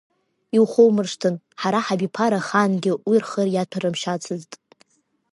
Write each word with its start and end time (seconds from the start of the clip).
Иухоумыршҭын, 0.55 1.35
ҳара 1.61 1.79
ҳабиԥара 1.85 2.39
ахаангьы 2.41 2.91
уи 3.09 3.17
рхы 3.23 3.43
иаҭәарымшьацызт. 3.49 4.51